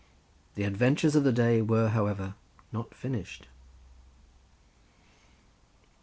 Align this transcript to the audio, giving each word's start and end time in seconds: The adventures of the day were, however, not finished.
The 0.55 0.63
adventures 0.63 1.15
of 1.15 1.23
the 1.23 1.31
day 1.31 1.61
were, 1.61 1.89
however, 1.89 2.33
not 2.73 2.95
finished. 2.95 3.47